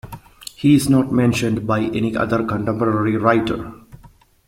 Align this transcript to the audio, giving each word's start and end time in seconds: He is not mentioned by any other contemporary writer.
He 0.55 0.73
is 0.73 0.89
not 0.89 1.11
mentioned 1.13 1.67
by 1.67 1.81
any 1.81 2.15
other 2.17 2.43
contemporary 2.43 3.17
writer. 3.17 3.71